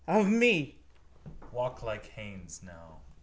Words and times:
Of 0.07 0.27
me? 0.27 0.79
Walk 1.51 1.83
like 1.83 2.07
Haines 2.07 2.61
now. 2.63 3.01